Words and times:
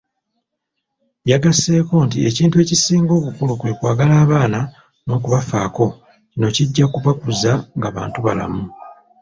Yagasseeko 1.31 1.95
nti 2.05 2.17
ekintu 2.29 2.55
ekisinga 2.63 3.11
obukulu 3.19 3.53
kwe 3.59 3.71
kwagala 3.77 4.13
abaana 4.23 4.59
n'okubafaako, 5.05 5.85
kino 6.31 6.47
kijja 6.55 6.85
kubakuza 6.93 7.51
nga 7.77 7.87
bantubalamu. 7.95 8.63